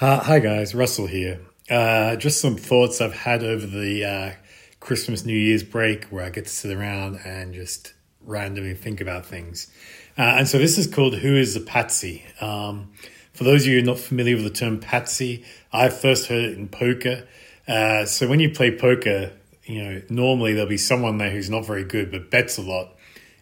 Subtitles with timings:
[0.00, 1.38] Uh, hi guys, Russell here.
[1.70, 4.32] Uh, just some thoughts I've had over the uh,
[4.80, 7.92] Christmas New Year's break where I get to sit around and just
[8.24, 9.70] randomly think about things.
[10.18, 12.24] Uh, and so this is called Who is the Patsy?
[12.40, 12.92] Um,
[13.32, 16.68] for those of you not familiar with the term patsy, I first heard it in
[16.68, 17.28] poker.
[17.68, 19.32] Uh, so when you play poker,
[19.64, 22.96] you know, normally there'll be someone there who's not very good but bets a lot.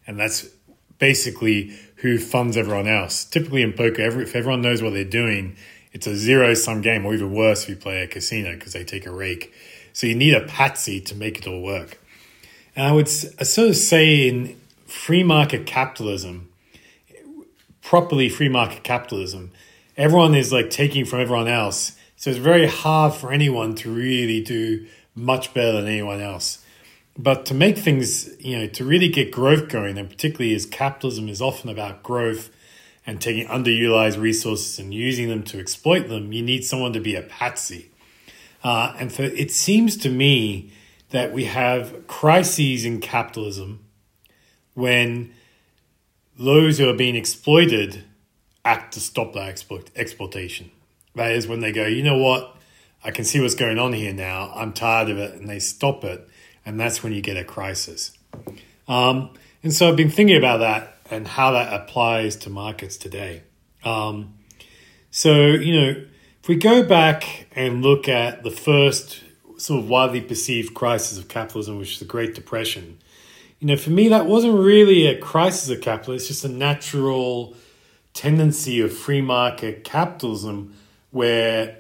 [0.07, 0.49] And that's
[0.99, 3.25] basically who funds everyone else.
[3.25, 5.57] Typically in poker, every, if everyone knows what they're doing,
[5.93, 8.85] it's a zero sum game, or even worse if you play a casino because they
[8.85, 9.53] take a rake.
[9.93, 12.01] So you need a patsy to make it all work.
[12.77, 16.49] And I would sort of say in free market capitalism,
[17.83, 19.51] properly free market capitalism,
[19.97, 21.97] everyone is like taking from everyone else.
[22.17, 26.65] So it's very hard for anyone to really do much better than anyone else.
[27.19, 31.29] But to make things, you know, to really get growth going, and particularly as capitalism
[31.29, 32.51] is often about growth
[33.11, 37.17] and taking underutilized resources and using them to exploit them, you need someone to be
[37.17, 37.91] a patsy.
[38.63, 40.71] Uh, and so it seems to me
[41.09, 43.85] that we have crises in capitalism
[44.75, 45.35] when
[46.39, 48.05] those who are being exploited
[48.65, 50.71] act to stop that exploit- exploitation.
[51.17, 52.57] That is when they go, you know what,
[53.03, 56.05] I can see what's going on here now, I'm tired of it, and they stop
[56.05, 56.29] it,
[56.65, 58.13] and that's when you get a crisis.
[58.87, 59.31] Um,
[59.65, 63.43] and so I've been thinking about that and how that applies to markets today.
[63.85, 64.35] Um,
[65.11, 66.05] so, you know,
[66.43, 69.23] if we go back and look at the first
[69.57, 72.99] sort of widely perceived crisis of capitalism, which is the Great Depression,
[73.59, 77.55] you know, for me, that wasn't really a crisis of capitalism, it's just a natural
[78.15, 80.75] tendency of free market capitalism
[81.11, 81.77] where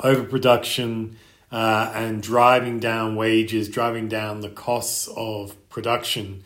[0.00, 1.16] overproduction
[1.50, 6.42] uh, and driving down wages, driving down the costs of production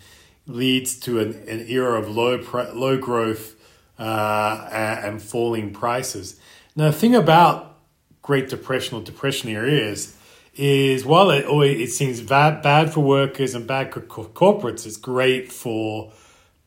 [0.47, 2.37] leads to an, an era of low
[2.75, 3.57] low growth
[3.99, 6.41] uh, and falling prices.
[6.75, 7.79] Now, the thing about
[8.23, 10.17] Great Depression or Depression areas
[10.55, 14.97] is, while it always, it seems bad, bad for workers and bad for corporates, it's
[14.97, 16.13] great for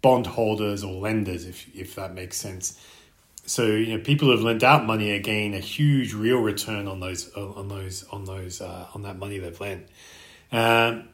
[0.01, 2.79] bondholders or lenders, if if that makes sense.
[3.45, 6.87] So you know, people who have lent out money are getting a huge real return
[6.87, 9.87] on those on those on those uh, on that money they've lent.
[10.51, 11.09] Um,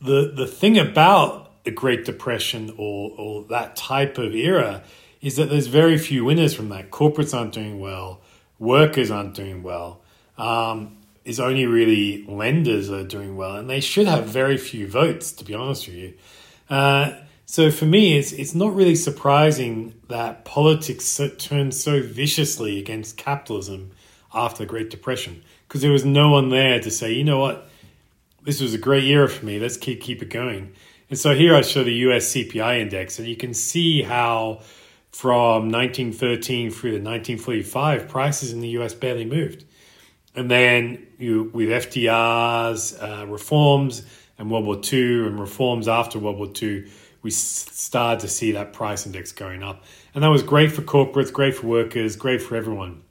[0.00, 4.82] the the thing about the Great Depression or, or that type of era
[5.20, 6.90] is that there's very few winners from that.
[6.90, 8.22] Corporates aren't doing well,
[8.58, 10.00] workers aren't doing well.
[10.38, 15.32] Um, is only really lenders are doing well, and they should have very few votes,
[15.32, 16.14] to be honest with you.
[16.70, 17.14] Uh,
[17.46, 23.90] so for me, it's it's not really surprising that politics turned so viciously against capitalism
[24.32, 27.68] after the Great Depression, because there was no one there to say, you know what,
[28.44, 29.58] this was a great era for me.
[29.58, 30.74] Let's keep keep it going.
[31.08, 34.62] And so here I show the US CPI index, and you can see how
[35.10, 39.64] from 1913 through to 1945, prices in the US barely moved.
[40.34, 44.04] And then you, with FDR's uh, reforms
[44.38, 46.90] and World War II and reforms after World War II,
[47.22, 49.84] we started to see that price index going up.
[50.14, 53.02] And that was great for corporates, great for workers, great for everyone.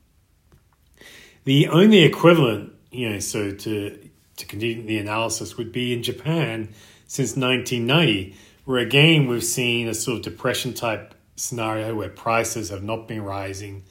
[1.45, 6.69] The only equivalent, you know, so to, to continue the analysis would be in Japan
[7.07, 8.35] since 1990,
[8.65, 13.21] where again we've seen a sort of depression type scenario where prices have not been
[13.21, 13.83] rising.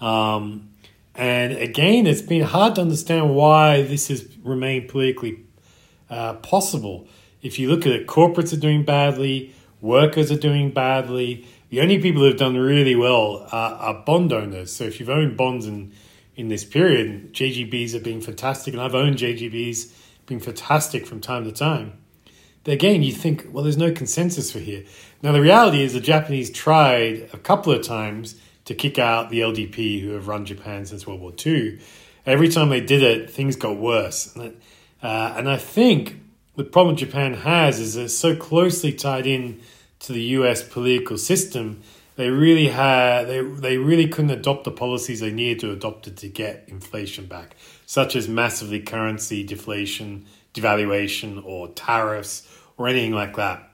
[0.00, 0.70] Um,
[1.14, 5.44] and again, it's been hard to understand why this has remained politically
[6.08, 7.08] uh, possible.
[7.42, 11.46] If you look at it, corporates are doing badly, workers are doing badly.
[11.70, 14.72] The only people who have done really well are, are bond owners.
[14.72, 15.92] So if you've owned bonds in,
[16.36, 19.92] in this period, JGBs have been fantastic, and I've owned JGBs,
[20.26, 21.99] been fantastic from time to time
[22.66, 24.84] again, you think, well, there's no consensus for here.
[25.22, 29.40] Now, the reality is the Japanese tried a couple of times to kick out the
[29.40, 31.80] LDP who have run Japan since World War II.
[32.26, 34.34] Every time they did it, things got worse.
[34.36, 34.56] And,
[35.02, 36.20] uh, and I think
[36.56, 39.60] the problem Japan has is it's so closely tied in
[40.00, 41.80] to the US political system.
[42.16, 46.18] They really had they, they really couldn't adopt the policies they needed to adopt it
[46.18, 53.36] to get inflation back, such as massively currency deflation, devaluation, or tariffs, or anything like
[53.36, 53.70] that.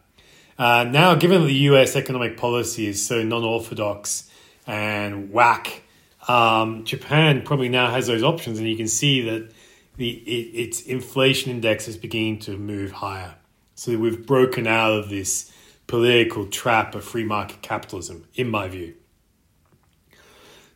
[0.58, 4.30] Uh, now, given that the US economic policy is so non orthodox
[4.66, 5.82] and whack,
[6.28, 9.52] um, Japan probably now has those options, and you can see that
[9.96, 13.34] the it, its inflation index is beginning to move higher.
[13.74, 15.52] So we've broken out of this
[15.86, 18.94] political trap of free market capitalism, in my view.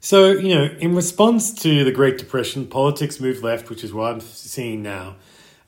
[0.00, 4.12] So, you know, in response to the Great Depression, politics moved left, which is what
[4.12, 5.16] I'm seeing now.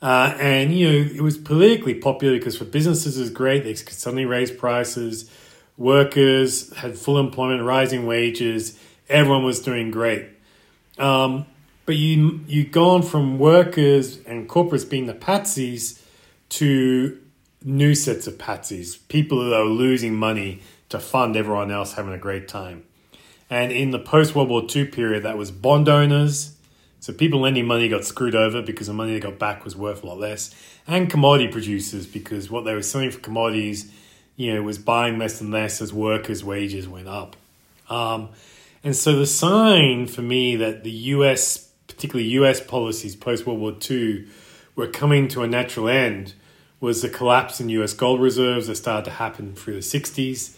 [0.03, 3.63] Uh, and, you know, it was politically popular because for businesses it was great.
[3.63, 5.31] They could suddenly raise prices.
[5.77, 8.77] Workers had full employment, rising wages.
[9.07, 10.27] Everyone was doing great.
[10.99, 11.45] Um,
[11.85, 16.01] but you you gone from workers and corporates being the patsies
[16.49, 17.17] to
[17.63, 22.17] new sets of patsies, people that are losing money to fund everyone else having a
[22.17, 22.83] great time.
[23.49, 26.52] And in the post World War II period, that was bond owners.
[27.03, 30.03] So people lending money got screwed over because the money they got back was worth
[30.03, 30.55] a lot less,
[30.87, 33.91] and commodity producers because what they were selling for commodities,
[34.37, 37.35] you know, was buying less and less as workers' wages went up.
[37.89, 38.29] Um,
[38.85, 42.61] and so the sign for me that the U.S., particularly U.S.
[42.61, 44.25] policies post World War II,
[44.77, 46.35] were coming to a natural end
[46.79, 50.55] was the collapse in US gold reserves that started to happen through the 60s.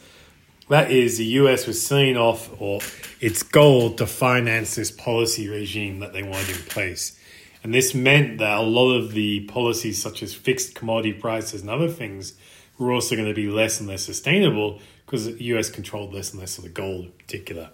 [0.69, 2.81] That is, the US was selling off or
[3.21, 7.19] its gold to finance this policy regime that they wanted in place.
[7.63, 11.69] And this meant that a lot of the policies, such as fixed commodity prices and
[11.69, 12.33] other things,
[12.77, 16.39] were also going to be less and less sustainable because the US controlled less and
[16.39, 17.69] less of the gold in particular.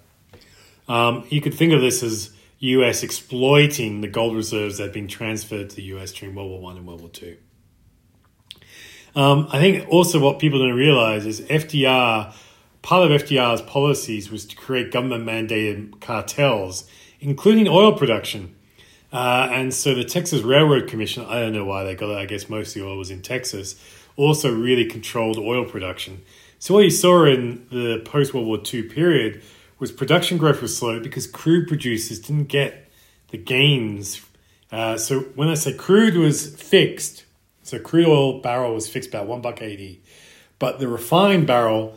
[0.87, 5.07] Um, you could think of this as US exploiting the gold reserves that had been
[5.07, 7.37] transferred to the US during World War One and World War Two.
[9.15, 12.33] Um, I think also what people don't realize is FDR,
[12.81, 16.89] part of FDR's policies was to create government mandated cartels,
[17.19, 18.55] including oil production.
[19.13, 22.25] Uh, and so the Texas Railroad Commission, I don't know why they got it, I
[22.25, 23.75] guess most of the oil was in Texas,
[24.15, 26.21] also really controlled oil production.
[26.59, 29.41] So what you saw in the post World War II period
[29.79, 32.89] was production growth was slow because crude producers didn't get
[33.29, 34.21] the gains.
[34.71, 37.25] Uh, so when I say crude was fixed,
[37.63, 40.01] so crude oil barrel was fixed about one buck eighty,
[40.59, 41.95] but the refined barrel,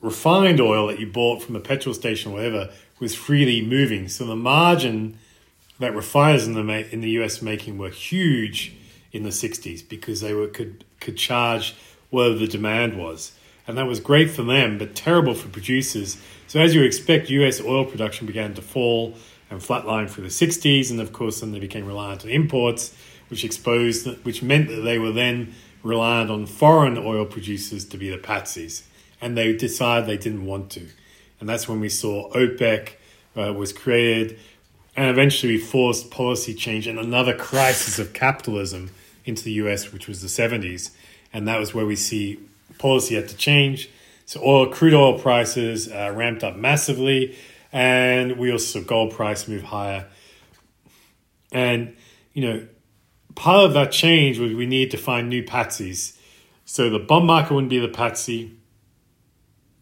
[0.00, 4.08] refined oil that you bought from a petrol station or whatever was freely moving.
[4.08, 5.18] So the margin
[5.78, 8.74] that refiners in the in the US making were huge
[9.12, 11.74] in the '60s because they were could could charge
[12.10, 13.32] whatever the demand was,
[13.66, 16.16] and that was great for them, but terrible for producers.
[16.46, 19.14] So as you expect, US oil production began to fall
[19.50, 22.94] and flatline through the '60s, and of course, then they became reliant on imports
[23.28, 28.10] which exposed, which meant that they were then reliant on foreign oil producers to be
[28.10, 28.82] the patsies,
[29.20, 30.86] and they decided they didn't want to,
[31.40, 32.92] and that's when we saw OPEC
[33.36, 34.38] uh, was created,
[34.96, 38.90] and eventually we forced policy change and another crisis of capitalism
[39.24, 40.90] into the U.S., which was the '70s,
[41.32, 42.38] and that was where we see
[42.78, 43.90] policy had to change.
[44.24, 47.36] So oil, crude oil prices uh, ramped up massively,
[47.72, 50.06] and we also saw gold price move higher.
[51.50, 51.96] And
[52.32, 52.66] you know,
[53.34, 56.16] part of that change was we need to find new patsies.
[56.64, 58.52] So the bond market wouldn't be the patsy,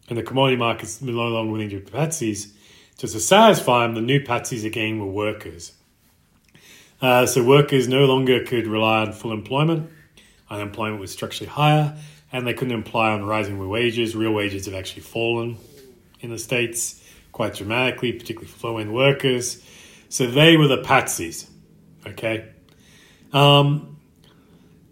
[0.07, 2.51] and the commodity markets no longer willing to patsies.
[2.95, 5.73] So to satisfy them, the new patsies again were workers.
[7.01, 9.91] Uh, so workers no longer could rely on full employment.
[10.49, 11.97] Unemployment was structurally higher,
[12.31, 14.15] and they couldn't rely on rising wages.
[14.15, 15.57] Real wages have actually fallen
[16.21, 19.61] in the states quite dramatically, particularly for low-end workers.
[20.09, 21.47] So they were the patsies.
[22.05, 22.49] Okay.
[23.33, 23.97] Um,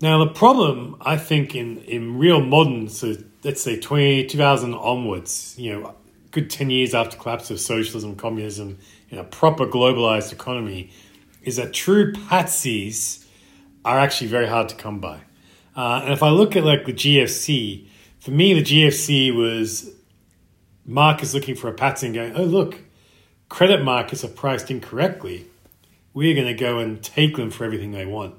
[0.01, 3.15] now, the problem, I think, in, in real modern, so
[3.45, 5.95] let's say 20, 2000 onwards, you know,
[6.31, 8.77] good 10 years after collapse of socialism, communism,
[9.09, 10.91] in a proper globalized economy,
[11.43, 13.25] is that true patsies
[13.85, 15.21] are actually very hard to come by.
[15.77, 17.87] Uh, and if I look at like the GFC,
[18.19, 19.91] for me, the GFC was
[20.85, 22.81] markets looking for a patsy and going, oh, look,
[23.47, 25.47] credit markets are priced incorrectly
[26.15, 28.33] we're going to go and take them for everything they want.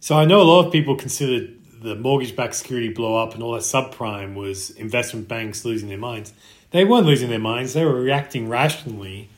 [0.00, 3.42] So I know a lot of people considered the mortgage backed security blow up and
[3.42, 6.32] all that subprime was investment banks losing their minds.
[6.70, 9.28] They weren't losing their minds, they were reacting rationally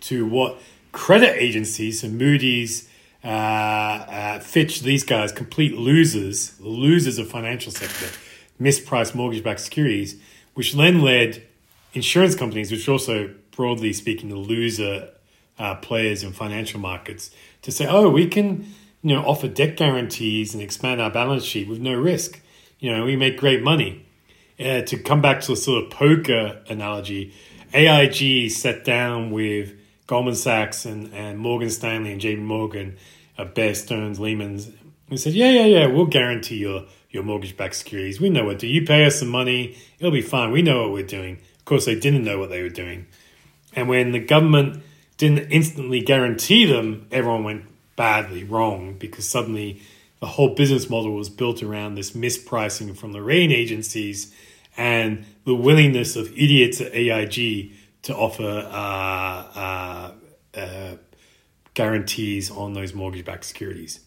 [0.00, 0.58] to what
[0.92, 2.88] credit agencies and Moody's,
[3.24, 8.06] uh, uh, Fitch, these guys, complete losers, losers of financial sector,
[8.60, 10.20] mispriced mortgage backed securities,
[10.54, 11.42] which then led
[11.94, 15.08] insurance companies, which are also broadly speaking, the loser
[15.58, 17.30] uh, players in financial markets
[17.62, 21.68] to say, oh, we can, you know, offer debt guarantees and expand our balance sheet
[21.68, 22.40] with no risk.
[22.78, 24.04] You know, we make great money.
[24.58, 27.32] Uh, to come back to a sort of poker analogy,
[27.72, 29.72] AIG sat down with
[30.08, 32.96] Goldman Sachs and, and Morgan Stanley and JP Morgan,
[33.36, 34.70] uh, Bear Stearns, Lehman's,
[35.08, 38.20] and said, yeah, yeah, yeah, we'll guarantee your, your mortgage-backed securities.
[38.20, 38.68] We know what to do.
[38.68, 40.50] You pay us some money, it'll be fine.
[40.50, 41.38] We know what we're doing.
[41.58, 43.06] Of course, they didn't know what they were doing.
[43.74, 44.82] And when the government
[45.18, 47.64] didn't instantly guarantee them, everyone went
[47.98, 49.82] badly wrong because suddenly
[50.20, 54.32] the whole business model was built around this mispricing from the rating agencies
[54.76, 60.12] and the willingness of idiots at AIG to offer uh, uh,
[60.54, 60.96] uh,
[61.74, 63.98] guarantees on those mortgage backed securities.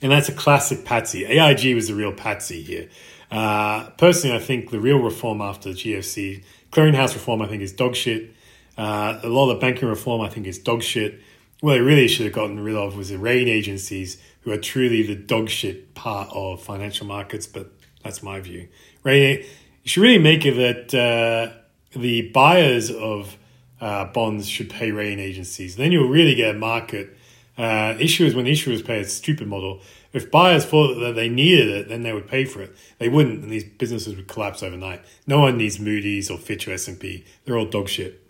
[0.00, 1.26] And that's a classic patsy.
[1.26, 2.88] AIG was the real patsy here.
[3.30, 7.72] Uh, personally, I think the real reform after the GFC, clearinghouse reform, I think is
[7.72, 8.34] dog shit.
[8.78, 11.20] Uh, a lot of the banking reform, I think, is dog shit.
[11.60, 15.02] What they really should have gotten rid of was the rating agencies, who are truly
[15.02, 17.46] the dog shit part of financial markets.
[17.46, 17.70] But
[18.02, 18.68] that's my view.
[19.04, 19.44] You
[19.84, 21.54] should really make it that uh,
[21.98, 23.36] the buyers of
[23.80, 25.76] uh, bonds should pay rating agencies.
[25.76, 27.16] Then you'll really get a market.
[27.58, 29.80] Uh, issuers, when issuers pay, a stupid model.
[30.12, 32.74] If buyers thought that they needed it, then they would pay for it.
[32.98, 35.02] They wouldn't, and these businesses would collapse overnight.
[35.26, 37.24] No one needs Moody's or Fitch or S&P.
[37.44, 38.26] They're all dog shit.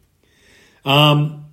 [0.84, 1.46] Um,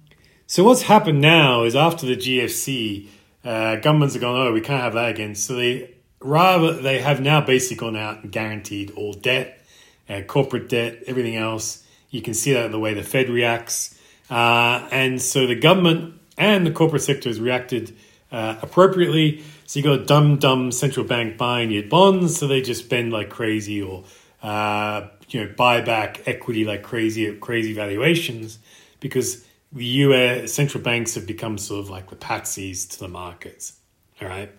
[0.47, 3.07] so what's happened now is after the GFC,
[3.43, 5.35] uh, governments are going, oh, we can't have that again.
[5.35, 9.61] So they rather they have now basically gone out and guaranteed all debt,
[10.09, 11.83] uh, corporate debt, everything else.
[12.09, 13.99] You can see that in the way the Fed reacts,
[14.29, 17.95] uh, and so the government and the corporate sector has reacted
[18.31, 19.43] uh, appropriately.
[19.65, 23.11] So you got a dumb, dumb central bank buying your bonds, so they just spend
[23.11, 24.05] like crazy, or
[24.41, 28.59] uh, you know buy back equity like crazy at crazy valuations
[29.01, 33.73] because the US central banks have become sort of like the patsies to the markets.
[34.21, 34.51] All right.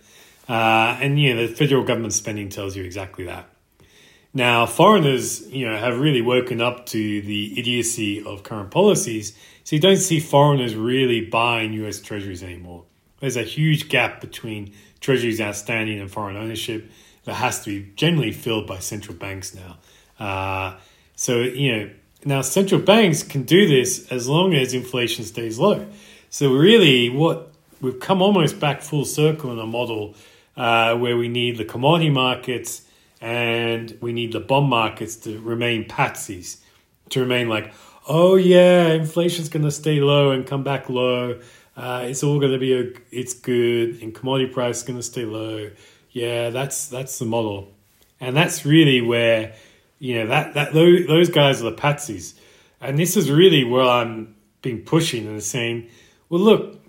[0.49, 3.51] Uh, and, you know, the federal government spending tells you exactly that.
[4.33, 9.37] Now, foreigners, you know, have really woken up to the idiocy of current policies.
[9.65, 12.85] So you don't see foreigners really buying US treasuries anymore.
[13.21, 16.91] There's a huge gap between treasuries outstanding and foreign ownership
[17.25, 19.79] that has to be generally filled by central banks now.
[20.19, 20.79] Uh,
[21.17, 21.91] so, you know,
[22.25, 25.87] now, central banks can do this as long as inflation stays low.
[26.31, 30.15] So, really, what we've come almost back full circle in a model
[30.57, 32.83] uh, where we need the commodity markets
[33.21, 36.59] and we need the bond markets to remain patsies,
[37.11, 37.73] to remain like,
[38.09, 41.41] oh yeah, inflation's going to stay low and come back low.
[41.77, 45.03] Uh, it's all going to be a, it's good, and commodity price is going to
[45.03, 45.71] stay low.
[46.11, 47.73] Yeah, that's that's the model,
[48.21, 49.55] and that's really where
[49.99, 52.35] you know that that those, those guys are the patsies,
[52.81, 55.89] and this is really where I'm being pushing and saying,
[56.29, 56.81] well, look,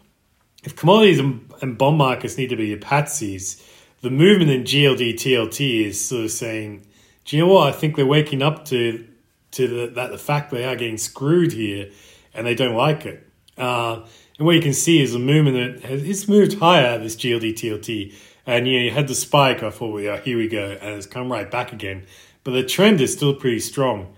[0.64, 3.64] if commodities and, and bond markets need to be the patsies,
[4.02, 6.86] the movement in GLD TLT is sort of saying,
[7.26, 7.68] do you know what?
[7.68, 9.06] I think they're waking up to
[9.52, 11.90] to the, that the fact they are getting screwed here,
[12.34, 13.28] and they don't like it.
[13.58, 14.06] Uh,
[14.38, 16.98] and what you can see is a movement that has it's moved higher.
[17.00, 18.14] This GLD TLT,
[18.46, 19.64] and you know you had the spike.
[19.64, 22.06] I thought, well, yeah, here we go, and it's come right back again
[22.50, 24.14] but the trend is still pretty strong.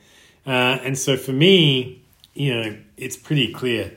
[0.45, 2.01] Uh, and so for me,
[2.33, 3.91] you know, it's pretty clear.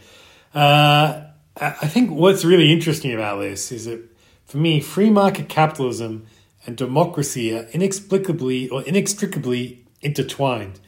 [0.52, 1.22] Uh,
[1.56, 4.02] I think what's really interesting about this is that
[4.44, 6.26] for me, free market capitalism
[6.66, 10.80] and democracy are inexplicably or inextricably intertwined.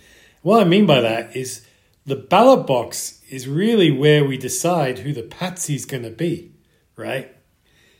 [0.43, 1.65] What I mean by that is
[2.05, 6.53] the ballot box is really where we decide who the patsy is going to be,
[6.97, 7.33] right?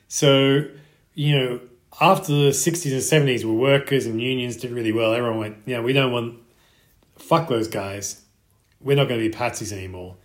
[0.09, 0.65] So,
[1.15, 1.61] you know,
[2.01, 5.81] after the 60s and 70s, where workers and unions did really well, everyone went, yeah,
[5.81, 6.39] we don't want,
[7.17, 8.23] fuck those guys.
[8.81, 10.17] We're not going to be patsies anymore.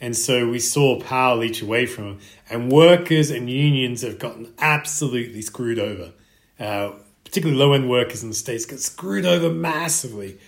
[0.00, 2.18] And so we saw power leach away from them.
[2.48, 6.12] And workers and unions have gotten absolutely screwed over.
[6.58, 6.92] Uh,
[7.24, 10.38] particularly low end workers in the States get screwed over massively,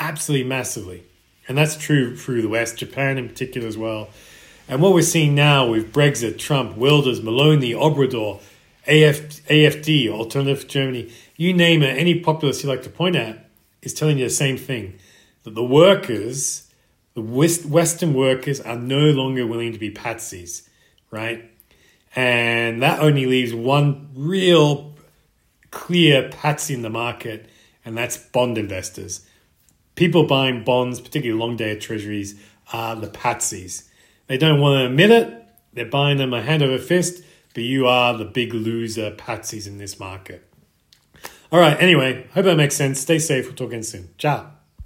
[0.00, 1.02] absolutely massively.
[1.46, 4.08] And that's true through the West, Japan in particular as well.
[4.68, 8.40] And what we're seeing now with Brexit, Trump, Wilders, Meloni, Obrador,
[8.86, 13.48] AF, AFD, Alternative Germany, you name it, any populist you like to point at
[13.80, 14.98] is telling you the same thing
[15.44, 16.68] that the workers,
[17.14, 20.68] the West, Western workers, are no longer willing to be patsies,
[21.10, 21.48] right?
[22.14, 24.94] And that only leaves one real
[25.70, 27.48] clear patsy in the market,
[27.84, 29.26] and that's bond investors.
[29.94, 32.40] People buying bonds, particularly long day treasuries,
[32.72, 33.88] are the patsies.
[34.26, 37.86] They don't want to admit it, they're buying them a hand over fist but you
[37.86, 40.48] are the big loser patsies in this market.
[41.50, 43.00] All right, anyway, hope that makes sense.
[43.00, 43.44] Stay safe.
[43.46, 44.08] We'll talk again soon.
[44.16, 44.61] Ciao.